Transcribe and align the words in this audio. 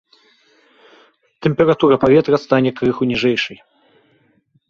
Тэмпература 1.47 1.95
паветра 2.03 2.37
стане 2.45 2.69
крыху 2.79 3.03
ніжэйшай. 3.13 3.57